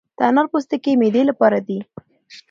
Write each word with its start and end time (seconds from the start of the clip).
د 0.17 0.19
انار 0.29 0.47
پوستکي 0.51 0.93
د 0.95 0.99
معدې 1.01 1.23
لپاره 1.29 1.57
دي. 1.67 1.79